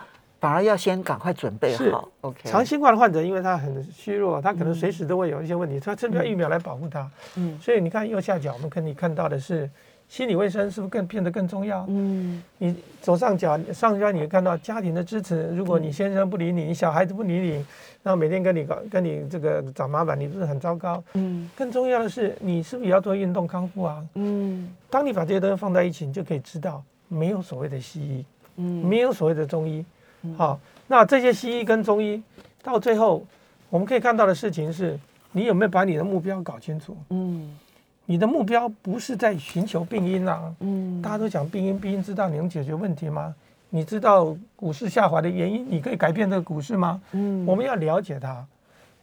[0.47, 2.07] 反而要先赶快准备好。
[2.21, 7.11] OK，长新冠的患者，因为他很虚弱，他可能随时都会有一些问题，他需要疫苗来保护他。
[7.35, 9.69] 嗯，所以你看右下角，我们可以看到的是。
[10.07, 11.85] 心理卫生是不是更变得更重要？
[11.89, 15.53] 嗯，你左上角上角你会看到家庭的支持。
[15.53, 17.51] 如果你先生不理你，你小孩子不理你，
[18.03, 21.03] 然后每天跟你搞跟你这个找麻烦，你不是很糟糕？
[21.15, 24.01] 嗯，更重要的是，你是不是也要做运动康复啊？
[24.13, 28.25] 嗯，当你把这些东西放在一起，你就可以知道，没有所谓的西医，
[28.55, 29.83] 嗯，没有所谓的中医。
[30.37, 32.21] 好，那这些西医跟中医
[32.63, 33.25] 到最后，
[33.69, 34.99] 我们可以看到的事情是，
[35.31, 36.95] 你有没有把你的目标搞清楚？
[37.09, 37.57] 嗯。
[38.09, 43.35] 你的目标不是在寻求病因啊，嗯，大家都讲病因，病因知道你能解决问题吗？
[43.69, 47.01] 你知道股市下滑的原因，你可以改变这个股市吗？
[47.11, 48.45] 嗯，我们要了解它，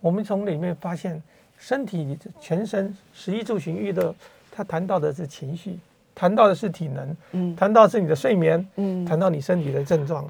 [0.01, 1.23] 我们从里面发现，
[1.59, 4.15] 身体全身十一住行育乐，
[4.51, 5.79] 它谈到的是情绪，
[6.15, 10.27] 谈到的是体能，嗯，谈到是你的睡眠，嗯，谈到你身体的症状，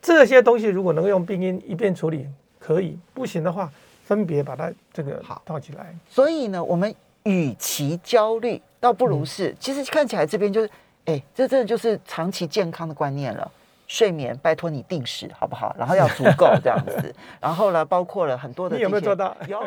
[0.00, 2.26] 这些东西如果能够用病因一遍处理，
[2.58, 3.70] 可以，不行的话，
[4.04, 5.94] 分别把它这个好套起来。
[6.08, 6.94] 所以呢，我们。
[7.28, 10.70] 与其焦虑，倒不如是，嗯、其实看起来这边就是，
[11.06, 13.50] 哎，这真的就是长期健康的观念了。
[13.88, 15.74] 睡眠，拜托你定时好不好？
[15.76, 17.12] 然后要足够这样子，
[17.42, 19.36] 然后呢，包括了很多的，你有没有做到？
[19.48, 19.60] 有。